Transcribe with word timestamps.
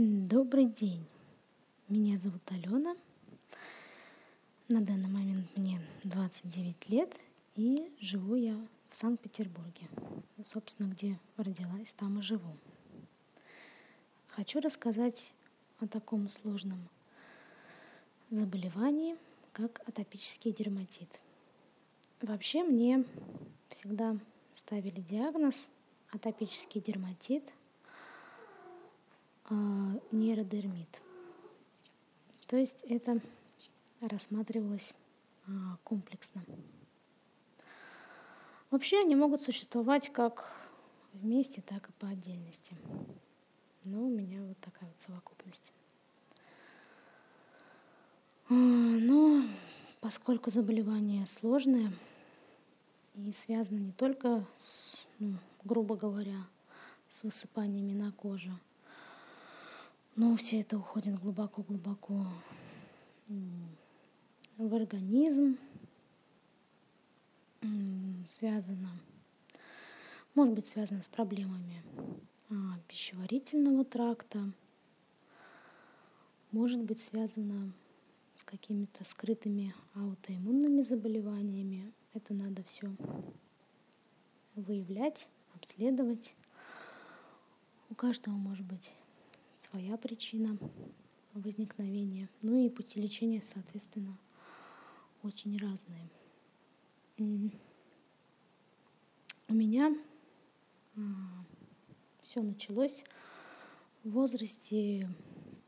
Добрый 0.00 0.66
день. 0.66 1.04
Меня 1.88 2.14
зовут 2.14 2.42
Алена. 2.52 2.94
На 4.68 4.80
данный 4.80 5.08
момент 5.08 5.48
мне 5.56 5.80
29 6.04 6.88
лет, 6.88 7.12
и 7.56 7.90
живу 7.98 8.36
я 8.36 8.56
в 8.90 8.96
Санкт-Петербурге. 8.96 9.88
Собственно, 10.44 10.86
где 10.86 11.18
родилась, 11.36 11.94
там 11.94 12.20
и 12.20 12.22
живу. 12.22 12.56
Хочу 14.28 14.60
рассказать 14.60 15.34
о 15.80 15.88
таком 15.88 16.28
сложном 16.28 16.78
заболевании, 18.30 19.16
как 19.52 19.80
атопический 19.84 20.52
дерматит. 20.52 21.08
Вообще 22.22 22.62
мне 22.62 23.04
всегда 23.66 24.16
ставили 24.54 25.00
диагноз 25.00 25.66
атопический 26.12 26.80
дерматит– 26.80 27.42
нейродермит. 30.10 31.00
То 32.46 32.56
есть 32.56 32.82
это 32.88 33.20
рассматривалось 34.00 34.94
а, 35.46 35.76
комплексно. 35.84 36.42
Вообще 38.70 39.00
они 39.00 39.16
могут 39.16 39.42
существовать 39.42 40.12
как 40.12 40.54
вместе, 41.12 41.62
так 41.62 41.88
и 41.88 41.92
по 41.92 42.08
отдельности. 42.08 42.74
Но 43.84 44.06
у 44.06 44.10
меня 44.10 44.42
вот 44.42 44.58
такая 44.60 44.88
вот 44.88 45.00
совокупность. 45.00 45.72
А, 48.48 48.54
но 48.54 49.42
поскольку 50.00 50.50
заболевание 50.50 51.26
сложное 51.26 51.92
и 53.14 53.32
связано 53.32 53.78
не 53.78 53.92
только 53.92 54.46
с, 54.56 54.96
ну, 55.18 55.34
грубо 55.64 55.96
говоря, 55.96 56.46
с 57.10 57.22
высыпаниями 57.24 57.92
на 57.92 58.12
коже– 58.12 58.50
но 60.18 60.34
все 60.34 60.62
это 60.62 60.76
уходит 60.76 61.16
глубоко-глубоко 61.20 62.26
в 64.56 64.74
организм, 64.74 65.56
связано, 68.26 68.90
может 70.34 70.54
быть 70.56 70.66
связано 70.66 71.02
с 71.02 71.08
проблемами 71.08 71.84
а, 72.50 72.80
пищеварительного 72.88 73.84
тракта, 73.84 74.52
может 76.50 76.82
быть 76.82 76.98
связано 76.98 77.72
с 78.34 78.42
какими-то 78.42 79.04
скрытыми 79.04 79.72
аутоиммунными 79.94 80.82
заболеваниями. 80.82 81.92
Это 82.12 82.34
надо 82.34 82.64
все 82.64 82.92
выявлять, 84.56 85.28
обследовать. 85.54 86.34
У 87.88 87.94
каждого 87.94 88.34
может 88.34 88.66
быть 88.66 88.96
своя 89.58 89.98
причина 89.98 90.56
возникновения. 91.34 92.30
Ну 92.42 92.64
и 92.64 92.70
пути 92.70 93.00
лечения, 93.00 93.42
соответственно, 93.42 94.16
очень 95.22 95.58
разные. 95.58 96.08
У 99.48 99.54
меня 99.54 99.94
а, 100.96 101.00
все 102.22 102.42
началось 102.42 103.04
в 104.04 104.10
возрасте 104.10 105.08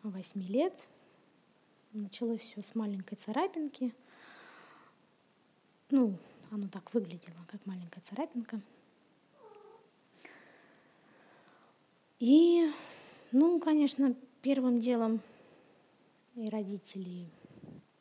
8 0.05 0.43
лет. 0.45 0.87
Началось 1.93 2.41
все 2.41 2.63
с 2.63 2.77
маленькой 2.77 3.17
царапинки. 3.17 3.93
Ну, 5.91 6.17
оно 6.51 6.69
так 6.69 6.95
выглядело, 6.95 7.45
как 7.49 7.67
маленькая 7.67 8.01
царапинка. 8.01 8.61
И 12.21 12.71
ну, 13.33 13.59
конечно, 13.61 14.15
первым 14.43 14.81
делом 14.81 15.21
и 16.35 16.49
родители, 16.49 17.27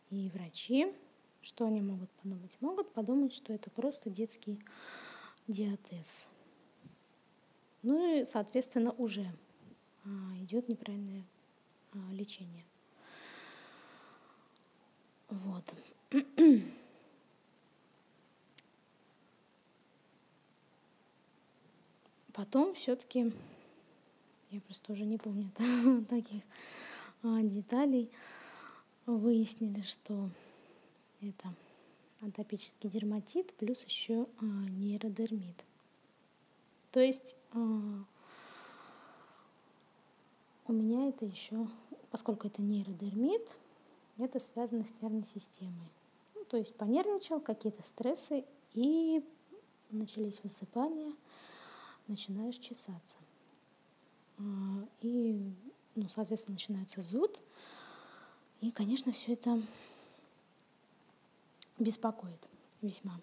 и 0.10 0.30
врачи, 0.34 0.94
что 1.42 1.66
они 1.66 1.82
могут 1.82 2.10
подумать? 2.12 2.58
Могут 2.62 2.92
подумать, 2.94 3.34
что 3.34 3.54
это 3.54 3.70
просто 3.70 4.10
детский 4.10 4.60
диатез. 5.48 6.28
Ну 7.82 8.22
и, 8.22 8.26
соответственно, 8.26 8.92
уже 8.94 9.26
а, 10.04 10.10
идет 10.42 10.68
неправильное 10.68 11.26
а, 11.94 11.98
лечение. 12.12 12.66
Вот. 15.30 15.64
Потом 22.34 22.74
все-таки 22.74 23.32
я 24.52 24.62
просто 24.62 24.94
уже 24.94 25.06
не 25.06 25.18
помню 25.18 25.52
таких 26.10 26.44
а, 27.24 27.42
деталей, 27.42 28.10
выяснили, 29.06 29.82
что 29.82 30.30
это 31.22 31.54
атопический 32.22 32.90
дерматит 32.90 33.54
плюс 33.54 33.84
еще 33.84 34.28
а, 34.40 34.46
нейродермит. 34.46 35.66
То 36.92 37.00
есть 37.00 37.36
а, 37.54 38.04
у 40.68 40.74
меня 40.74 41.10
это 41.10 41.26
еще, 41.26 41.68
поскольку 42.12 42.48
это 42.48 42.62
нейродермит, 42.62 43.48
это 44.18 44.40
связано 44.40 44.86
с 44.86 44.94
нервной 45.02 45.26
системой. 45.26 45.90
Ну, 46.36 46.44
то 46.46 46.58
есть 46.58 46.76
понервничал, 46.76 47.40
какие-то 47.40 47.84
стрессы, 47.84 48.46
и 48.74 49.24
начались 49.90 50.44
высыпания, 50.44 51.14
начинаешь 52.08 52.58
чесаться. 52.58 53.18
А, 54.40 54.88
и, 55.02 55.54
ну, 55.96 56.08
соответственно, 56.10 56.56
начинается 56.56 57.02
зуд. 57.04 57.40
И, 58.62 58.72
конечно, 58.72 59.12
все 59.12 59.34
это 59.34 59.62
беспокоит 61.78 62.50
весьма. 62.82 63.20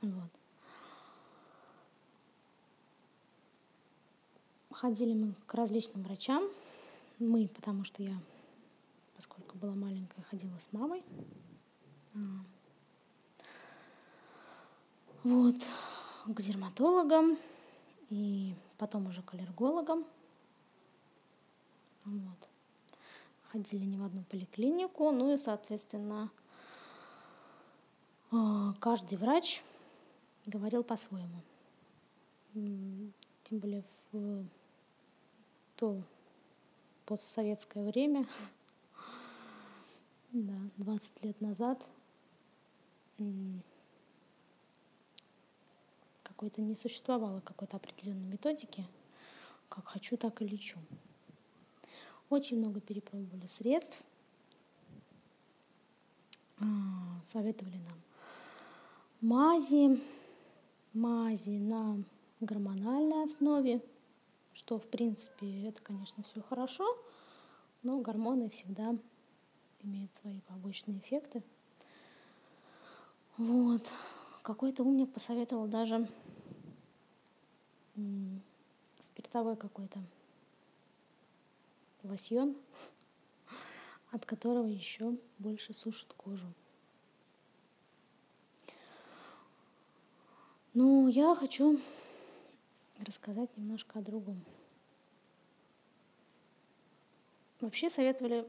Вот. 0.00 0.30
Ходили 4.70 5.14
мы 5.14 5.34
к 5.46 5.54
различным 5.54 6.02
врачам. 6.04 6.48
Мы, 7.18 7.48
потому 7.48 7.84
что 7.84 8.02
я, 8.02 8.16
поскольку 9.16 9.56
была 9.56 9.74
маленькая, 9.74 10.22
ходила 10.22 10.58
с 10.58 10.72
мамой. 10.72 11.02
А. 12.14 12.18
Вот, 15.22 15.56
к 16.26 16.42
дерматологам. 16.42 17.38
И 18.14 18.54
потом 18.78 19.08
уже 19.08 19.22
к 19.22 19.34
аллергологам. 19.34 20.04
Вот. 22.04 22.48
Ходили 23.50 23.84
не 23.84 23.98
в 23.98 24.04
одну 24.04 24.22
поликлинику, 24.22 25.10
ну 25.10 25.34
и, 25.34 25.36
соответственно, 25.36 26.30
а, 28.30 28.72
каждый 28.74 29.18
врач 29.18 29.64
говорил 30.46 30.84
по-своему. 30.84 31.40
Тем 32.52 33.58
более 33.58 33.82
в 34.12 34.44
то 35.74 36.00
постсоветское 37.06 37.84
время, 37.84 38.28
да, 40.30 40.54
20 40.76 41.24
лет 41.24 41.40
назад, 41.40 41.84
какой-то 46.34 46.60
не 46.60 46.74
существовало 46.74 47.40
какой-то 47.40 47.76
определенной 47.76 48.26
методики, 48.26 48.84
как 49.68 49.86
хочу, 49.86 50.16
так 50.16 50.42
и 50.42 50.46
лечу. 50.46 50.78
Очень 52.28 52.58
много 52.58 52.80
перепробовали 52.80 53.46
средств, 53.46 54.02
а, 56.58 56.64
советовали 57.24 57.76
нам 57.76 58.02
мази, 59.20 60.02
мази 60.92 61.58
на 61.58 62.02
гормональной 62.40 63.22
основе, 63.24 63.80
что, 64.54 64.78
в 64.78 64.88
принципе, 64.88 65.68
это, 65.68 65.80
конечно, 65.82 66.24
все 66.24 66.42
хорошо, 66.42 66.84
но 67.84 68.00
гормоны 68.00 68.50
всегда 68.50 68.96
имеют 69.82 70.12
свои 70.14 70.40
побочные 70.40 70.98
эффекты. 70.98 71.44
Вот. 73.36 73.82
Какой-то 74.42 74.82
умник 74.82 75.12
посоветовал 75.12 75.66
даже 75.66 76.08
спиртовой 79.00 79.56
какой-то 79.56 80.00
лосьон, 82.02 82.56
от 84.10 84.24
которого 84.26 84.66
еще 84.66 85.16
больше 85.38 85.74
сушит 85.74 86.12
кожу. 86.14 86.46
Ну, 90.72 91.06
я 91.08 91.34
хочу 91.34 91.80
рассказать 92.98 93.56
немножко 93.56 93.98
о 93.98 94.02
другом. 94.02 94.44
Вообще 97.60 97.88
советовали 97.88 98.46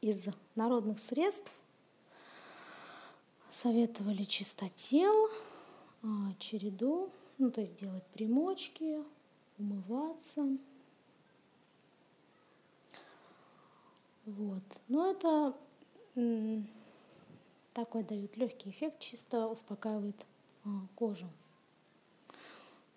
из 0.00 0.28
народных 0.56 0.98
средств 0.98 1.52
советовали 3.52 4.24
чистотел, 4.24 5.30
череду, 6.38 7.10
ну, 7.38 7.50
то 7.50 7.60
есть 7.60 7.76
делать 7.76 8.04
примочки, 8.12 8.98
умываться. 9.58 10.46
Вот. 14.26 14.62
Но 14.88 15.10
это 15.10 15.56
такой 17.72 18.04
дает 18.04 18.36
легкий 18.36 18.70
эффект, 18.70 19.00
чисто 19.00 19.46
успокаивает 19.46 20.26
а, 20.64 20.68
кожу. 20.94 21.26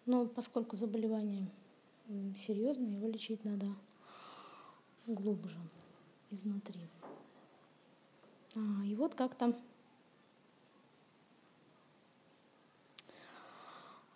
Но 0.05 0.27
поскольку 0.27 0.75
заболевание 0.75 1.47
серьезное, 2.37 2.91
его 2.91 3.07
лечить 3.07 3.43
надо 3.43 3.67
глубже, 5.07 5.57
изнутри. 6.31 6.81
А, 8.55 8.85
и 8.85 8.95
вот 8.95 9.15
как-то 9.15 9.55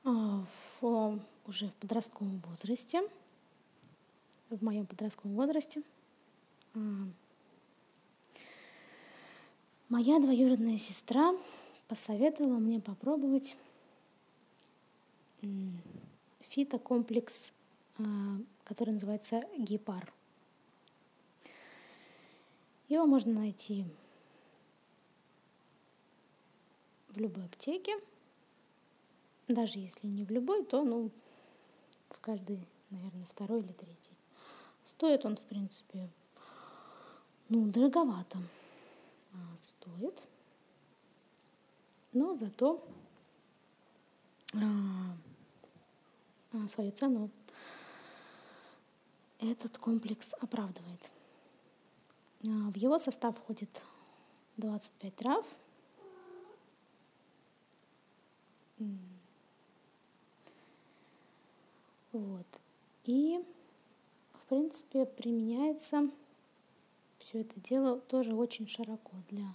в, 0.04 1.20
уже 1.46 1.68
в 1.70 1.76
подростковом 1.76 2.40
возрасте, 2.40 3.02
в 4.50 4.64
моем 4.64 4.86
подростковом 4.86 5.36
возрасте, 5.36 5.84
а, 6.74 6.80
моя 9.90 10.20
двоюродная 10.20 10.78
сестра 10.78 11.36
посоветовала 11.88 12.58
мне 12.58 12.80
попробовать 12.80 13.56
фитокомплекс, 16.42 17.52
а, 17.98 18.04
который 18.64 18.94
называется 18.94 19.44
гепар. 19.58 20.12
Его 22.88 23.06
можно 23.06 23.34
найти 23.34 23.86
в 27.10 27.20
любой 27.20 27.46
аптеке. 27.46 27.96
Даже 29.50 29.80
если 29.80 30.06
не 30.06 30.24
в 30.24 30.30
любой, 30.30 30.64
то 30.64 30.84
ну, 30.84 31.10
в 32.12 32.20
каждой, 32.20 32.60
наверное, 32.92 33.26
второй 33.26 33.62
или 33.62 33.72
третий. 33.74 34.16
Стоит 34.86 35.26
он, 35.26 35.38
в 35.38 35.42
принципе, 35.42 36.08
ну, 37.50 37.66
дороговато 37.66 38.38
а, 39.34 39.38
стоит. 39.60 40.22
Но 42.14 42.36
зато 42.36 42.88
а, 44.54 45.18
а, 46.54 46.68
свою 46.68 46.92
цену 46.92 47.32
этот 49.40 49.80
комплекс 49.80 50.36
оправдывает. 50.40 51.10
А, 52.46 52.70
в 52.70 52.78
его 52.78 53.00
состав 53.00 53.36
входит 53.36 53.82
25 54.58 55.16
трав. 55.16 55.46
Вот. 62.20 62.46
И, 63.06 63.42
в 64.34 64.46
принципе, 64.50 65.06
применяется 65.06 66.10
все 67.20 67.42
это 67.42 67.60
дело 67.62 68.00
тоже 68.00 68.36
очень 68.36 68.68
широко 68.68 69.12
для 69.30 69.46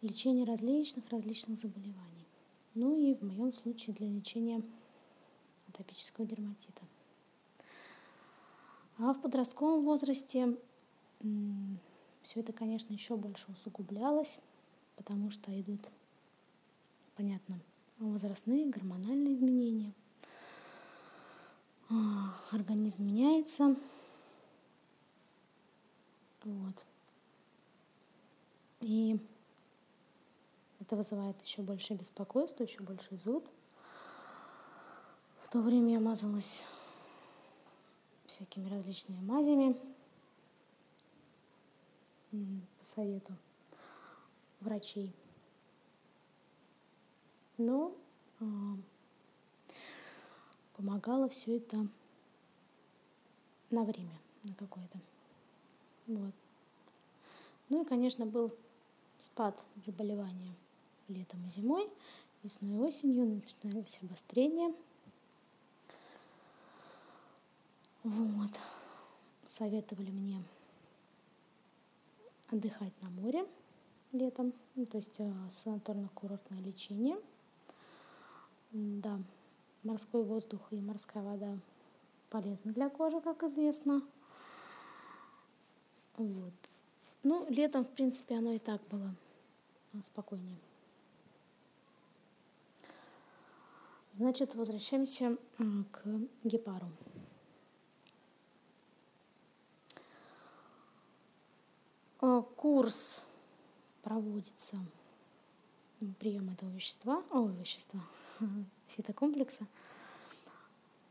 лечения 0.00 0.44
различных 0.44 1.08
различных 1.10 1.58
заболеваний. 1.58 2.26
Ну 2.74 2.96
и 2.96 3.14
в 3.14 3.22
моем 3.22 3.52
случае 3.52 3.94
для 3.94 4.08
лечения 4.08 4.62
атопического 5.68 6.26
дерматита. 6.26 6.82
А 8.98 9.12
в 9.12 9.20
подростковом 9.20 9.84
возрасте 9.84 10.56
все 12.22 12.40
это, 12.40 12.52
конечно, 12.52 12.92
еще 12.92 13.16
больше 13.16 13.50
усугублялось, 13.52 14.38
потому 14.96 15.30
что 15.30 15.58
идут, 15.60 15.90
понятно, 17.16 17.60
возрастные 17.98 18.70
гормональные 18.70 19.34
изменения. 19.34 19.92
А, 21.94 22.34
организм 22.50 23.04
меняется. 23.04 23.76
Вот. 26.42 26.74
И 28.80 29.16
это 30.80 30.96
вызывает 30.96 31.40
еще 31.42 31.62
больше 31.62 31.94
беспокойства, 31.94 32.64
еще 32.64 32.82
больше 32.82 33.16
зуд. 33.16 33.48
В 35.42 35.48
то 35.48 35.60
время 35.60 35.92
я 35.92 36.00
мазалась 36.00 36.64
всякими 38.26 38.68
различными 38.68 39.20
мазями 39.20 39.76
по 42.32 42.84
совету 42.84 43.36
врачей. 44.58 45.14
Но 47.56 47.96
э, 48.40 48.44
помогало 50.84 51.28
все 51.30 51.56
это 51.56 51.86
на 53.70 53.84
время, 53.84 54.18
на 54.42 54.54
какое-то. 54.54 54.98
Вот. 56.06 56.34
Ну 57.70 57.82
и, 57.82 57.86
конечно, 57.86 58.26
был 58.26 58.54
спад 59.18 59.58
заболевания 59.76 60.54
летом 61.08 61.42
и 61.46 61.50
зимой, 61.50 61.88
весной 62.42 62.72
и 62.72 62.76
осенью 62.76 63.24
начинались 63.24 63.98
обострения. 64.02 64.74
Вот. 68.02 68.50
Советовали 69.46 70.10
мне 70.10 70.42
отдыхать 72.50 72.92
на 73.02 73.08
море 73.08 73.46
летом, 74.12 74.52
ну, 74.74 74.84
то 74.84 74.98
есть 74.98 75.18
э, 75.18 75.32
санаторно-курортное 75.48 76.60
лечение. 76.60 77.18
Да, 78.72 79.18
морской 79.84 80.22
воздух 80.22 80.60
и 80.70 80.76
морская 80.80 81.22
вода 81.22 81.58
полезны 82.30 82.72
для 82.72 82.88
кожи, 82.90 83.20
как 83.20 83.42
известно. 83.44 84.02
Вот. 86.16 86.52
Ну, 87.22 87.46
летом, 87.48 87.84
в 87.84 87.90
принципе, 87.90 88.36
оно 88.36 88.52
и 88.52 88.58
так 88.58 88.80
было 88.88 89.14
спокойнее. 90.02 90.58
Значит, 94.12 94.54
возвращаемся 94.54 95.36
к 95.90 96.04
гепару. 96.44 96.88
Э, 102.20 102.42
курс 102.56 103.24
проводится 104.02 104.78
прием 106.18 106.50
этого 106.50 106.70
вещества, 106.70 107.22
о, 107.30 107.48
вещества, 107.48 108.00
фитокомплекса. 108.88 109.66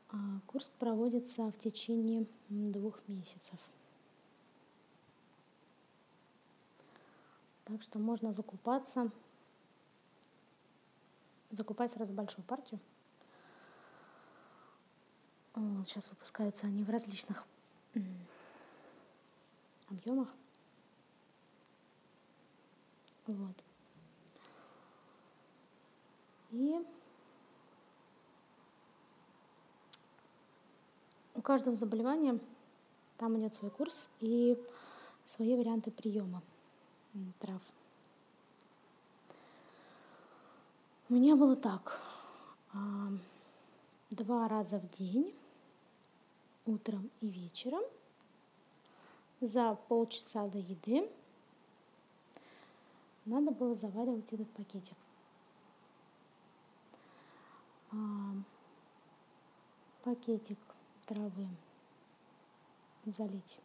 А, 0.10 0.16
курс 0.48 0.70
проводится 0.80 1.52
в 1.52 1.58
течение 1.60 2.26
двух 2.50 3.00
месяцев. 3.08 3.60
Так 7.66 7.82
что 7.82 7.98
можно 7.98 8.34
закупаться, 8.34 9.10
закупать 11.52 11.92
сразу 11.92 12.14
большую 12.14 12.46
партию. 12.46 12.80
Вот, 15.56 15.88
сейчас 15.88 16.10
выпускаются 16.10 16.68
они 16.68 16.84
в 16.84 16.90
различных 16.90 17.46
объемах. 19.90 20.28
Вот. 23.28 23.56
И 26.52 26.86
каждого 31.44 31.76
заболевания 31.76 32.40
там 33.18 33.40
идет 33.40 33.54
свой 33.54 33.70
курс 33.70 34.10
и 34.20 34.58
свои 35.26 35.56
варианты 35.56 35.92
приема 35.92 36.42
трав. 37.40 37.62
У 41.10 41.14
меня 41.14 41.36
было 41.36 41.56
так. 41.56 42.02
А, 42.74 43.10
два 44.10 44.48
раза 44.48 44.80
в 44.80 44.90
день, 44.98 45.36
утром 46.66 47.12
и 47.22 47.28
вечером, 47.28 47.84
за 49.42 49.76
полчаса 49.88 50.48
до 50.48 50.58
еды– 50.58 51.08
надо 53.26 53.52
было 53.52 53.76
заваривать 53.76 54.32
этот 54.34 54.50
пакетик. 54.52 54.98
А, 57.92 57.96
пакетик 60.04 60.58
травы 61.06 61.48
залить 63.06 63.60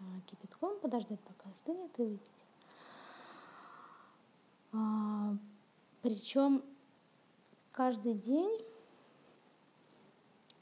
а, 0.00 0.20
кипятком, 0.26 0.78
подождать, 0.80 1.20
пока 1.20 1.50
остынет 1.50 1.98
и 1.98 2.02
выпить. 2.02 2.44
А, 4.72 5.36
причем 6.02 6.64
каждый 7.70 8.14
день, 8.14 8.64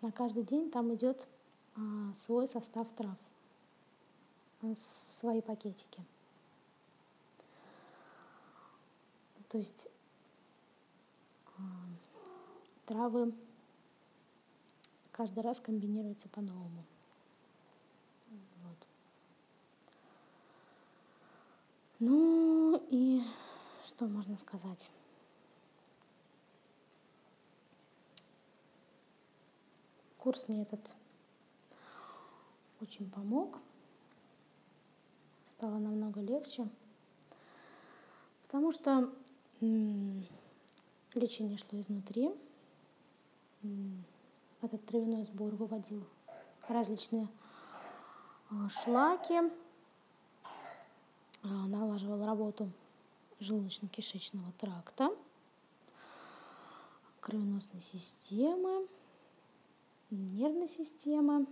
на 0.03 0.13
каждый 0.13 0.43
день 0.43 0.71
там 0.71 0.95
идет 0.95 1.27
а, 1.77 2.13
свой 2.15 2.49
состав 2.49 2.93
трав, 2.93 3.17
а, 4.63 4.75
свои 4.77 5.41
пакетики. 5.41 6.05
То 9.49 9.59
есть 9.59 9.89
травы 12.87 13.33
каждый 15.21 15.41
раз 15.41 15.61
комбинируется 15.61 16.31
по-новому. 16.31 16.83
Вот. 18.63 18.87
Ну 21.99 22.83
и 22.89 23.23
что 23.85 24.07
можно 24.07 24.39
сказать? 24.39 24.89
Курс 30.17 30.49
мне 30.49 30.63
этот 30.63 30.81
очень 32.81 33.11
помог. 33.11 33.59
Стало 35.51 35.77
намного 35.77 36.23
легче. 36.23 36.67
Потому 38.45 38.73
что 38.73 39.13
лечение 39.61 41.59
шло 41.59 41.79
изнутри. 41.79 42.31
Этот 44.63 44.85
травяной 44.85 45.25
сбор 45.25 45.55
выводил 45.55 46.05
различные 46.69 47.29
а, 48.51 48.69
шлаки, 48.69 49.41
а, 51.43 51.49
налаживал 51.67 52.27
работу 52.27 52.71
желудочно-кишечного 53.41 54.53
тракта, 54.59 55.17
кровеносной 57.21 57.81
системы, 57.81 58.87
нервной 60.11 60.69
системы. 60.69 61.47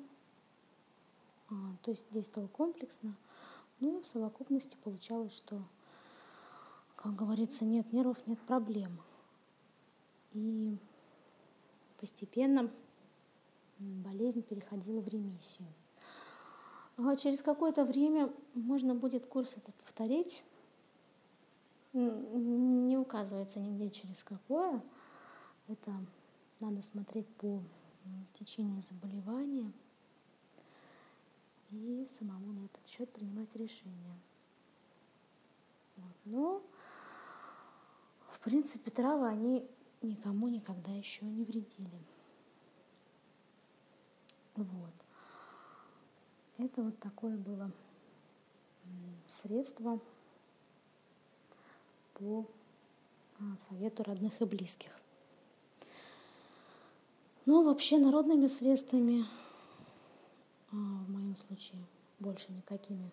А, 1.49 1.55
то 1.83 1.93
есть 1.93 2.05
действовал 2.11 2.49
комплексно. 2.49 3.15
Ну 3.81 3.99
и 3.99 4.03
в 4.03 4.07
совокупности 4.07 4.77
получалось, 4.85 5.35
что, 5.35 5.63
как 6.95 7.17
говорится, 7.17 7.65
нет 7.65 7.91
нервов, 7.91 8.19
нет 8.27 8.39
проблем. 8.41 9.01
И 10.35 10.77
постепенно 11.99 12.71
болезнь 13.79 14.43
переходила 14.43 15.01
в 15.01 15.09
ремиссию. 15.09 15.69
А 16.97 17.17
через 17.17 17.43
какое-то 17.43 17.85
время 17.85 18.33
можно 18.55 18.95
будет 18.95 19.27
курс 19.27 19.55
это 19.57 19.71
повторить. 19.73 20.43
Не 21.93 22.99
указывается 22.99 23.61
нигде 23.61 23.91
через 23.91 24.23
какое. 24.25 24.83
Это 25.69 25.93
надо 26.61 26.83
смотреть 26.83 27.29
по 27.37 27.63
течению 28.35 28.83
заболевания 28.83 29.73
и 31.71 32.07
самому 32.19 32.53
на 32.53 32.65
этот 32.65 32.87
счет 32.89 33.13
принимать 33.13 33.55
решения. 33.55 34.19
Вот. 35.97 36.17
Но, 36.25 36.63
в 38.31 38.41
принципе, 38.41 38.91
травы, 38.91 39.29
они 39.29 39.69
никому 40.03 40.49
никогда 40.49 40.91
еще 40.91 41.27
не 41.27 41.45
вредили. 41.45 42.01
Вот. 44.59 44.91
Это 46.59 46.83
вот 46.83 46.99
такое 46.99 47.37
было 47.37 47.71
средство 49.29 50.01
по 52.15 52.45
а, 53.39 53.57
совету 53.57 54.03
родных 54.03 54.41
и 54.41 54.45
близких. 54.45 54.91
Но 57.47 57.63
вообще 57.63 57.99
народными 57.99 58.49
средствами 58.49 59.27
а, 60.73 60.75
в 60.75 61.09
моем 61.09 61.37
случае 61.37 61.81
больше 62.19 62.51
никакими 62.51 63.13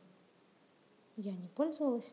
я 1.15 1.33
не 1.33 1.47
пользовалась. 1.49 2.11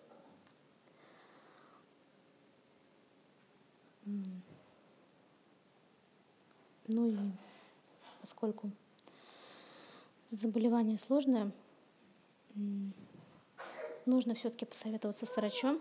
Ну 6.89 7.09
и 7.09 7.17
поскольку 8.21 8.71
заболевание 10.33 10.99
сложное, 10.99 11.53
нужно 14.07 14.35
все-таки 14.35 14.65
посоветоваться 14.65 15.27
с 15.27 15.37
врачом. 15.37 15.79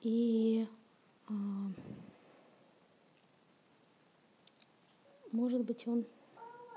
И 0.00 0.66
а, 1.28 1.32
может 5.32 5.62
быть, 5.62 5.86
он 5.88 6.06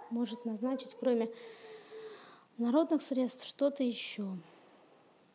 может 0.10 0.46
назначить, 0.46 0.96
кроме 1.00 1.30
народных 2.58 3.02
средств, 3.02 3.46
что-то 3.46 3.84
еще. 3.84 4.38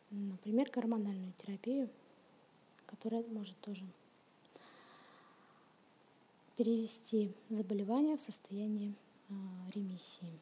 Например, 0.09 0.69
гормональную 0.71 1.33
терапию, 1.37 1.89
которая 2.85 3.23
может 3.23 3.57
тоже 3.61 3.85
перевести 6.63 7.35
заболевание 7.49 8.15
в 8.15 8.21
состояние 8.21 8.95
а, 9.29 9.33
ремиссии. 9.75 10.39